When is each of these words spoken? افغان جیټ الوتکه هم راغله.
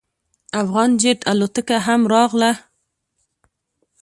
افغان 0.61 0.89
جیټ 1.01 1.19
الوتکه 1.31 1.77
هم 1.87 2.01
راغله. 2.13 2.51